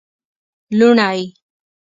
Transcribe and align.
لوڼی 0.79 1.19